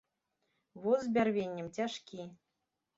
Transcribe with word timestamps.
Воз 0.87 0.99
з 1.09 1.13
бярвеннем 1.19 1.71
цяжкі. 1.79 2.21